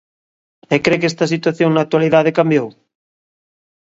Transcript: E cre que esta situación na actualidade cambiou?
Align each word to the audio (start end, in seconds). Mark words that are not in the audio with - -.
E 0.75 0.77
cre 0.85 0.99
que 0.99 1.09
esta 1.11 1.31
situación 1.33 1.69
na 1.71 1.83
actualidade 1.85 2.37
cambiou? 2.39 2.67